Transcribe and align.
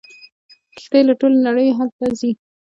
کښتۍ 0.77 1.01
له 1.07 1.13
ټولې 1.19 1.37
نړۍ 1.47 1.67
هلته 1.77 2.01
راځي. 2.09 2.31